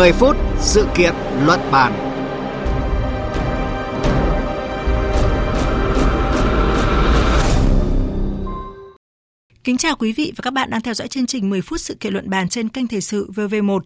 [0.00, 1.14] 10 phút sự kiện
[1.46, 1.92] luận bàn.
[9.64, 11.94] Kính chào quý vị và các bạn đang theo dõi chương trình 10 phút sự
[11.94, 13.80] kiện luận bàn trên kênh Thời sự VV1.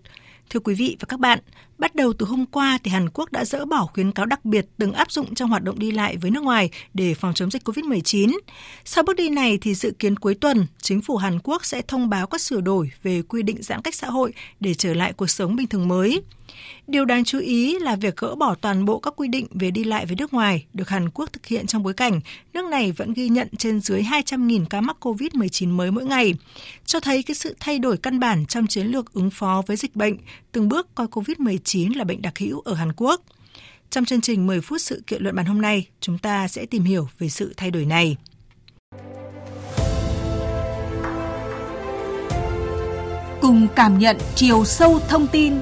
[0.51, 1.39] Thưa quý vị và các bạn,
[1.79, 4.67] bắt đầu từ hôm qua thì Hàn Quốc đã dỡ bỏ khuyến cáo đặc biệt
[4.79, 7.69] từng áp dụng trong hoạt động đi lại với nước ngoài để phòng chống dịch
[7.69, 8.39] COVID-19.
[8.85, 12.11] Sau bước đi này thì dự kiến cuối tuần, chính phủ Hàn Quốc sẽ thông
[12.11, 15.31] báo các sửa đổi về quy định giãn cách xã hội để trở lại cuộc
[15.31, 16.23] sống bình thường mới.
[16.87, 19.85] Điều đáng chú ý là việc gỡ bỏ toàn bộ các quy định về đi
[19.85, 22.21] lại với nước ngoài được Hàn Quốc thực hiện trong bối cảnh
[22.53, 26.35] nước này vẫn ghi nhận trên dưới 200.000 ca mắc COVID-19 mới mỗi ngày,
[26.85, 29.97] cho thấy cái sự thay đổi căn bản trong chiến lược ứng phó với dịch
[29.97, 30.17] bệnh,
[30.53, 31.59] từng bước coi COVID-19
[31.97, 33.23] là bệnh đặc hữu ở Hàn Quốc.
[33.91, 36.85] Trong chương trình 10 phút sự kiện luận bàn hôm nay, chúng ta sẽ tìm
[36.85, 38.17] hiểu về sự thay đổi này.
[43.41, 45.55] Cùng cảm nhận chiều sâu thông tin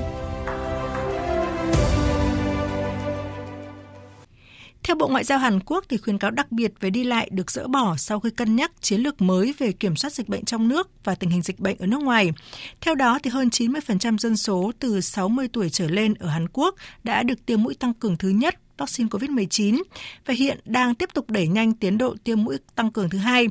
[4.84, 7.50] Theo Bộ Ngoại giao Hàn Quốc, thì khuyến cáo đặc biệt về đi lại được
[7.50, 10.68] dỡ bỏ sau khi cân nhắc chiến lược mới về kiểm soát dịch bệnh trong
[10.68, 12.32] nước và tình hình dịch bệnh ở nước ngoài.
[12.80, 16.74] Theo đó, thì hơn 90% dân số từ 60 tuổi trở lên ở Hàn Quốc
[17.04, 19.82] đã được tiêm mũi tăng cường thứ nhất vaccine COVID-19
[20.26, 23.48] và hiện đang tiếp tục đẩy nhanh tiến độ tiêm mũi tăng cường thứ hai.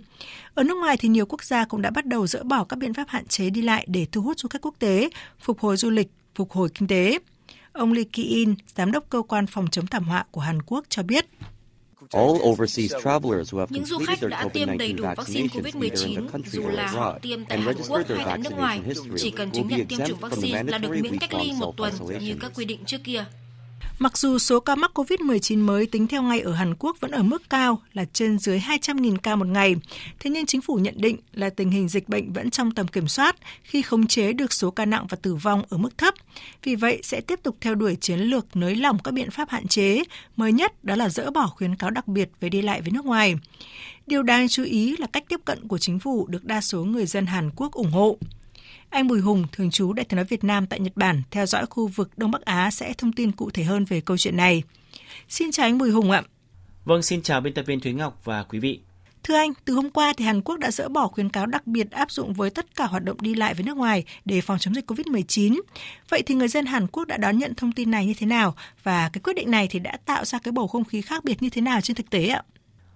[0.54, 2.94] Ở nước ngoài thì nhiều quốc gia cũng đã bắt đầu dỡ bỏ các biện
[2.94, 5.10] pháp hạn chế đi lại để thu hút du khách quốc tế,
[5.40, 7.20] phục hồi du lịch, phục hồi kinh tế.
[7.74, 11.04] Ông Lee Ki-in, giám đốc cơ quan phòng chống thảm họa của Hàn Quốc cho
[11.04, 11.26] biết.
[13.70, 17.76] Những du khách đã tiêm đầy đủ vaccine COVID-19, dù là họ tiêm tại Hàn
[17.90, 18.82] Quốc hay tại nước ngoài,
[19.18, 22.36] chỉ cần chứng nhận tiêm chủng vaccine là được miễn cách ly một tuần như
[22.40, 23.26] các quy định trước kia.
[24.00, 27.24] Mặc dù số ca mắc COVID-19 mới tính theo ngày ở Hàn Quốc vẫn ở
[27.24, 29.76] mức cao là trên dưới 200.000 ca một ngày,
[30.20, 33.08] thế nhưng chính phủ nhận định là tình hình dịch bệnh vẫn trong tầm kiểm
[33.08, 36.14] soát khi khống chế được số ca nặng và tử vong ở mức thấp.
[36.64, 39.68] Vì vậy sẽ tiếp tục theo đuổi chiến lược nới lỏng các biện pháp hạn
[39.68, 40.04] chế,
[40.38, 43.06] mới nhất đó là dỡ bỏ khuyến cáo đặc biệt về đi lại với nước
[43.06, 43.36] ngoài.
[44.08, 47.06] Điều đáng chú ý là cách tiếp cận của chính phủ được đa số người
[47.06, 48.18] dân Hàn Quốc ủng hộ.
[48.92, 51.66] Anh Bùi Hùng, thường trú Đại tiếng nói Việt Nam tại Nhật Bản, theo dõi
[51.66, 54.64] khu vực Đông Bắc Á sẽ thông tin cụ thể hơn về câu chuyện này.
[55.30, 56.24] Xin chào anh Bùi Hùng ạ.
[56.86, 58.80] Vâng, xin chào biên tập viên Thúy Ngọc và quý vị.
[59.24, 61.92] Thưa anh, từ hôm qua thì Hàn Quốc đã dỡ bỏ khuyến cáo đặc biệt
[61.92, 64.76] áp dụng với tất cả hoạt động đi lại với nước ngoài để phòng chống
[64.76, 65.62] dịch COVID-19.
[66.10, 68.56] Vậy thì người dân Hàn Quốc đã đón nhận thông tin này như thế nào
[68.84, 71.42] và cái quyết định này thì đã tạo ra cái bầu không khí khác biệt
[71.42, 72.44] như thế nào trên thực tế ạ?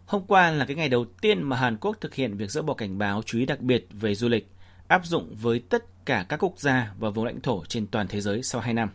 [0.06, 2.74] Hôm qua là cái ngày đầu tiên mà Hàn Quốc thực hiện việc dỡ bỏ
[2.74, 4.48] cảnh báo chú ý đặc biệt về du lịch
[4.88, 8.22] áp dụng với tất cả các quốc gia và vùng lãnh thổ trên toàn thế
[8.22, 8.90] giới sau 2 năm.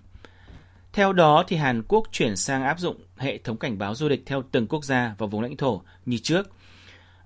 [0.92, 4.26] Theo đó, thì Hàn Quốc chuyển sang áp dụng hệ thống cảnh báo du lịch
[4.26, 6.50] theo từng quốc gia và vùng lãnh thổ như trước.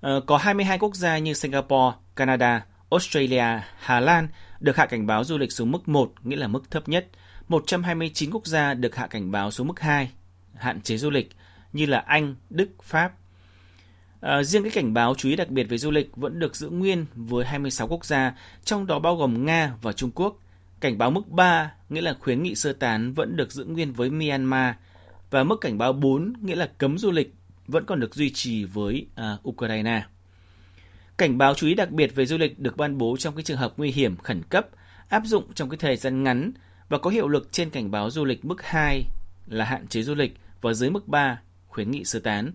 [0.01, 4.27] Ờ, có 22 quốc gia như Singapore, Canada, Australia, Hà Lan
[4.59, 7.07] được hạ cảnh báo du lịch xuống mức 1, nghĩa là mức thấp nhất.
[7.47, 10.11] 129 quốc gia được hạ cảnh báo xuống mức 2,
[10.55, 11.29] hạn chế du lịch,
[11.73, 13.13] như là Anh, Đức, Pháp,
[14.25, 16.69] À, riêng cái cảnh báo chú ý đặc biệt về du lịch vẫn được giữ
[16.69, 20.39] nguyên với 26 quốc gia, trong đó bao gồm Nga và Trung Quốc.
[20.79, 24.09] Cảnh báo mức 3, nghĩa là khuyến nghị sơ tán vẫn được giữ nguyên với
[24.09, 24.75] Myanmar
[25.29, 27.33] và mức cảnh báo 4, nghĩa là cấm du lịch
[27.67, 30.03] vẫn còn được duy trì với à, Ukraine.
[31.17, 33.57] Cảnh báo chú ý đặc biệt về du lịch được ban bố trong cái trường
[33.57, 34.67] hợp nguy hiểm khẩn cấp,
[35.09, 36.51] áp dụng trong cái thời gian ngắn
[36.89, 39.03] và có hiệu lực trên cảnh báo du lịch mức 2
[39.47, 42.51] là hạn chế du lịch và dưới mức 3 khuyến nghị sơ tán.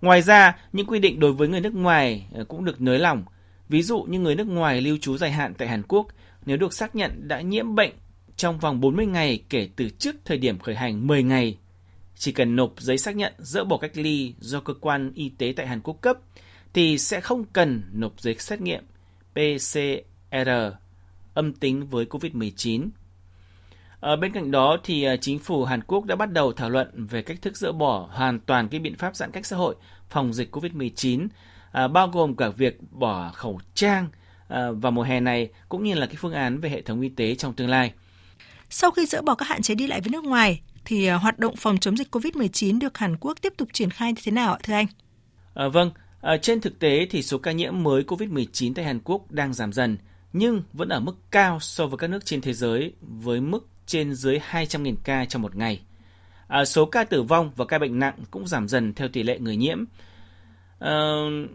[0.00, 3.24] Ngoài ra, những quy định đối với người nước ngoài ờ, cũng được nới lỏng.
[3.68, 6.08] Ví dụ như người nước ngoài lưu trú dài hạn tại Hàn Quốc
[6.46, 7.92] nếu được xác nhận đã nhiễm bệnh
[8.36, 11.58] trong vòng 40 ngày kể từ trước thời điểm khởi hành 10 ngày,
[12.16, 15.52] chỉ cần nộp giấy xác nhận dỡ bỏ cách ly do cơ quan y tế
[15.56, 16.18] tại Hàn Quốc cấp
[16.74, 18.84] thì sẽ không cần nộp giấy xét nghiệm
[19.32, 20.50] PCR
[21.34, 22.88] âm tính với COVID-19
[24.00, 27.06] ở bên cạnh đó thì à, chính phủ Hàn Quốc đã bắt đầu thảo luận
[27.06, 29.74] về cách thức dỡ bỏ hoàn toàn cái biện pháp giãn cách xã hội
[30.10, 31.28] phòng dịch COVID-19
[31.72, 34.08] à, bao gồm cả việc bỏ khẩu trang
[34.48, 37.08] à, vào mùa hè này cũng như là cái phương án về hệ thống y
[37.08, 37.92] tế trong tương lai.
[38.70, 41.38] Sau khi dỡ bỏ các hạn chế đi lại với nước ngoài thì à, hoạt
[41.38, 44.52] động phòng chống dịch COVID-19 được Hàn Quốc tiếp tục triển khai như thế nào
[44.52, 44.86] ạ thưa anh?
[45.54, 45.90] À, vâng,
[46.20, 49.72] à, trên thực tế thì số ca nhiễm mới COVID-19 tại Hàn Quốc đang giảm
[49.72, 49.98] dần
[50.32, 54.14] nhưng vẫn ở mức cao so với các nước trên thế giới với mức trên
[54.14, 55.80] dưới 200.000 ca trong một ngày.
[56.48, 59.38] À, số ca tử vong và ca bệnh nặng cũng giảm dần theo tỷ lệ
[59.38, 59.84] người nhiễm.
[60.78, 60.92] À,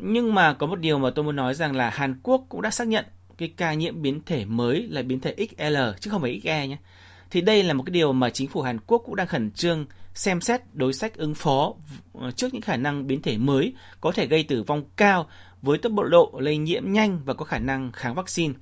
[0.02, 2.70] nhưng mà có một điều mà tôi muốn nói rằng là Hàn Quốc cũng đã
[2.70, 3.06] xác nhận
[3.38, 6.78] cái ca nhiễm biến thể mới là biến thể XL chứ không phải XE nhé.
[7.32, 9.86] Thì đây là một cái điều mà chính phủ Hàn Quốc cũng đang khẩn trương
[10.14, 11.74] xem xét đối sách ứng phó
[12.36, 15.28] trước những khả năng biến thể mới có thể gây tử vong cao
[15.62, 18.54] với tốc độ lây nhiễm nhanh và có khả năng kháng vaccine.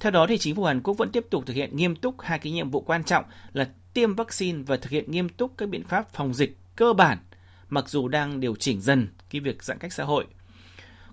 [0.00, 2.38] Theo đó thì chính phủ Hàn Quốc vẫn tiếp tục thực hiện nghiêm túc hai
[2.38, 5.84] cái nhiệm vụ quan trọng là tiêm vaccine và thực hiện nghiêm túc các biện
[5.84, 7.18] pháp phòng dịch cơ bản
[7.68, 10.26] mặc dù đang điều chỉnh dần cái việc giãn cách xã hội.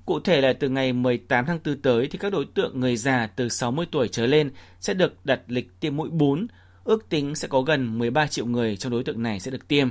[0.05, 3.27] Cụ thể là từ ngày 18 tháng 4 tới thì các đối tượng người già
[3.35, 6.47] từ 60 tuổi trở lên sẽ được đặt lịch tiêm mũi 4,
[6.83, 9.89] ước tính sẽ có gần 13 triệu người trong đối tượng này sẽ được tiêm.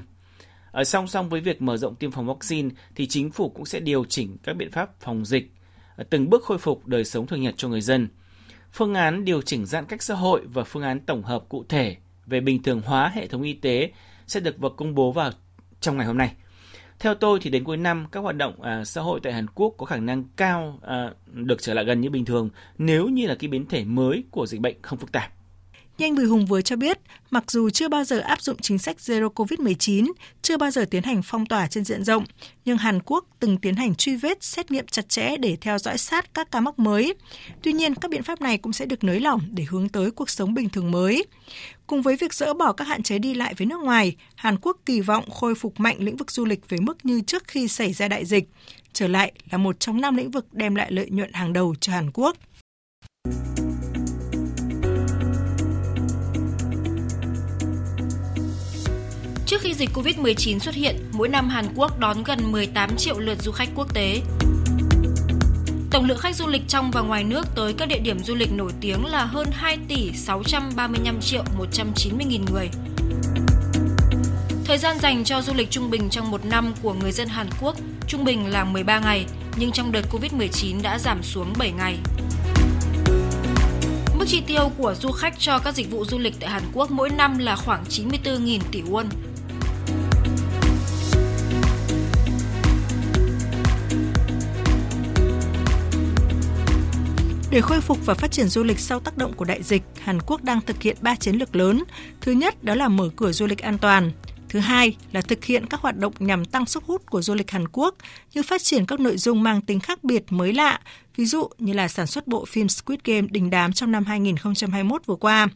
[0.70, 3.80] Ở song song với việc mở rộng tiêm phòng vaccine thì chính phủ cũng sẽ
[3.80, 5.52] điều chỉnh các biện pháp phòng dịch,
[6.10, 8.08] từng bước khôi phục đời sống thường nhật cho người dân.
[8.72, 11.96] Phương án điều chỉnh giãn cách xã hội và phương án tổng hợp cụ thể
[12.26, 13.90] về bình thường hóa hệ thống y tế
[14.26, 15.30] sẽ được vừa công bố vào
[15.80, 16.32] trong ngày hôm nay.
[16.98, 19.74] Theo tôi thì đến cuối năm các hoạt động à, xã hội tại Hàn Quốc
[19.78, 23.34] có khả năng cao à, được trở lại gần như bình thường nếu như là
[23.34, 25.32] cái biến thể mới của dịch bệnh không phức tạp.
[26.02, 26.98] Như anh Bùi Hùng vừa cho biết,
[27.30, 30.12] mặc dù chưa bao giờ áp dụng chính sách Zero COVID-19,
[30.42, 32.24] chưa bao giờ tiến hành phong tỏa trên diện rộng,
[32.64, 35.98] nhưng Hàn Quốc từng tiến hành truy vết, xét nghiệm chặt chẽ để theo dõi
[35.98, 37.14] sát các ca mắc mới.
[37.62, 40.30] Tuy nhiên, các biện pháp này cũng sẽ được nới lỏng để hướng tới cuộc
[40.30, 41.24] sống bình thường mới.
[41.86, 44.76] Cùng với việc dỡ bỏ các hạn chế đi lại với nước ngoài, Hàn Quốc
[44.86, 47.92] kỳ vọng khôi phục mạnh lĩnh vực du lịch với mức như trước khi xảy
[47.92, 48.48] ra đại dịch,
[48.92, 51.92] trở lại là một trong năm lĩnh vực đem lại lợi nhuận hàng đầu cho
[51.92, 52.36] Hàn Quốc.
[59.52, 63.42] Trước khi dịch Covid-19 xuất hiện, mỗi năm Hàn Quốc đón gần 18 triệu lượt
[63.42, 64.20] du khách quốc tế.
[65.90, 68.52] Tổng lượng khách du lịch trong và ngoài nước tới các địa điểm du lịch
[68.52, 72.68] nổi tiếng là hơn 2 tỷ 635 triệu 190 nghìn người.
[74.64, 77.46] Thời gian dành cho du lịch trung bình trong một năm của người dân Hàn
[77.60, 77.76] Quốc
[78.06, 79.26] trung bình là 13 ngày,
[79.56, 81.98] nhưng trong đợt Covid-19 đã giảm xuống 7 ngày.
[84.18, 86.90] Mức chi tiêu của du khách cho các dịch vụ du lịch tại Hàn Quốc
[86.90, 89.04] mỗi năm là khoảng 94.000 tỷ won,
[97.52, 100.22] Để khôi phục và phát triển du lịch sau tác động của đại dịch, Hàn
[100.22, 101.84] Quốc đang thực hiện ba chiến lược lớn.
[102.20, 104.10] Thứ nhất đó là mở cửa du lịch an toàn.
[104.48, 107.50] Thứ hai là thực hiện các hoạt động nhằm tăng sức hút của du lịch
[107.50, 107.94] Hàn Quốc
[108.34, 110.80] như phát triển các nội dung mang tính khác biệt mới lạ,
[111.16, 115.06] ví dụ như là sản xuất bộ phim Squid Game đình đám trong năm 2021
[115.06, 115.48] vừa qua.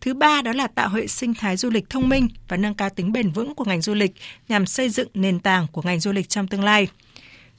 [0.00, 2.90] Thứ ba đó là tạo hệ sinh thái du lịch thông minh và nâng cao
[2.90, 4.14] tính bền vững của ngành du lịch
[4.48, 6.88] nhằm xây dựng nền tảng của ngành du lịch trong tương lai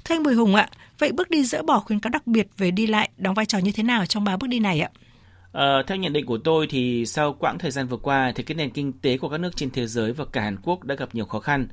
[0.09, 0.69] thanh Bùi Hùng ạ,
[0.99, 3.57] vậy bước đi dỡ bỏ khuyến cáo đặc biệt về đi lại đóng vai trò
[3.57, 4.89] như thế nào trong ba bước đi này ạ?
[5.51, 8.55] À, theo nhận định của tôi thì sau quãng thời gian vừa qua thì cái
[8.55, 11.15] nền kinh tế của các nước trên thế giới và cả Hàn Quốc đã gặp
[11.15, 11.67] nhiều khó khăn.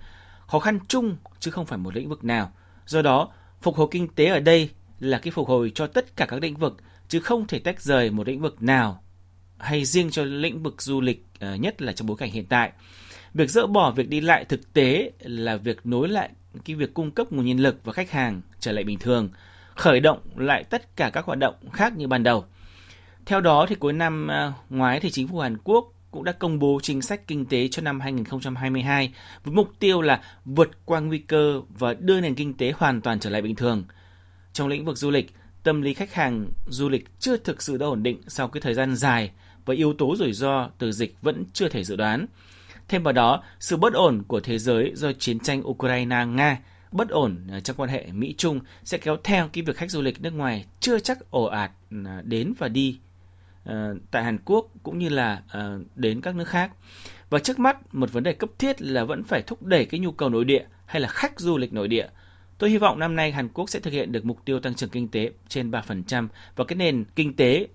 [0.47, 2.53] Khó khăn chung chứ không phải một lĩnh vực nào.
[2.87, 3.29] Do đó,
[3.63, 6.57] phục hồi kinh tế ở đây là cái phục hồi cho tất cả các lĩnh
[6.57, 6.77] vực
[7.09, 9.03] chứ không thể tách rời một lĩnh vực nào
[9.59, 12.73] hay riêng cho lĩnh vực du lịch ờ, nhất là trong bối cảnh hiện tại.
[13.35, 16.31] Việc dỡ bỏ việc đi lại thực tế là việc nối lại
[16.65, 19.29] cái việc cung cấp nguồn nhân lực và khách hàng trở lại bình thường,
[19.75, 22.45] khởi động lại tất cả các hoạt động khác như ban đầu.
[23.27, 26.59] Theo đó thì cuối năm à, ngoái thì chính phủ Hàn Quốc cũng đã công
[26.59, 29.13] bố chính sách kinh tế cho năm 2022
[29.45, 33.21] với mục tiêu là vượt qua nguy cơ và đưa nền kinh tế hoàn toàn
[33.21, 33.85] trở lại bình thường.
[34.53, 37.87] Trong lĩnh vực du lịch, tâm lý khách hàng du lịch chưa thực sự đã
[37.87, 39.31] ổn định sau cái thời gian dài
[39.65, 42.27] và yếu tố rủi ro từ dịch vẫn chưa thể dự đoán.
[42.89, 46.57] Thêm vào đó, sự bất ổn của thế giới do chiến tranh Ukraine-Nga,
[46.93, 50.21] bất ổn à, trong quan hệ Mỹ-Trung sẽ kéo theo cái việc khách du lịch
[50.21, 51.71] nước ngoài chưa chắc ồ ạt
[52.05, 52.99] à, đến và đi
[53.65, 55.43] à, tại Hàn Quốc cũng như là
[55.95, 56.71] đến các nước khác.
[57.31, 60.13] Và trước mắt, một vấn đề cấp thiết là vẫn phải thúc đẩy cái nhu
[60.13, 62.07] cầu nội địa hay là khách du lịch nội địa.
[62.59, 64.91] Tôi hy vọng năm nay Hàn Quốc sẽ thực hiện được mục tiêu tăng trưởng
[64.91, 67.67] kinh tế trên 3% và cái nền kinh tế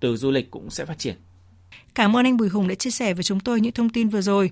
[0.00, 1.14] từ du lịch cũng sẽ phát triển.
[1.94, 4.20] Cảm ơn anh Bùi Hùng đã chia sẻ với chúng tôi những thông tin vừa
[4.20, 4.50] rồi.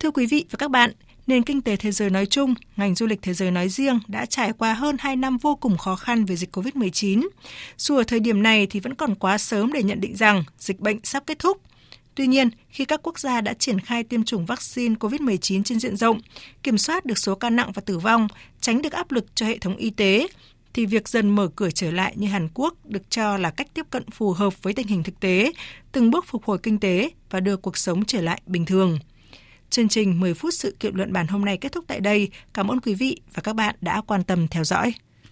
[0.00, 0.92] Thưa quý vị và các bạn,
[1.26, 4.26] nền kinh tế thế giới nói chung, ngành du lịch thế giới nói riêng đã
[4.26, 7.28] trải qua hơn 2 năm vô cùng khó khăn về dịch COVID-19.
[7.76, 10.80] Dù ở thời điểm này thì vẫn còn quá sớm để nhận định rằng dịch
[10.80, 11.60] bệnh sắp kết thúc.
[12.14, 15.96] Tuy nhiên, khi các quốc gia đã triển khai tiêm chủng vaccine COVID-19 trên diện
[15.96, 16.20] rộng,
[16.62, 18.28] kiểm soát được số ca nặng và tử vong,
[18.60, 20.28] tránh được áp lực cho hệ thống y tế,
[20.78, 23.86] thì việc dần mở cửa trở lại như Hàn Quốc được cho là cách tiếp
[23.90, 25.52] cận phù hợp với tình hình thực tế,
[25.92, 28.98] từng bước phục hồi kinh tế và đưa cuộc sống trở lại bình thường.
[29.70, 32.28] Chương trình 10 phút sự kiện luận bàn hôm nay kết thúc tại đây.
[32.54, 34.94] Cảm ơn quý vị và các bạn đã quan tâm theo dõi.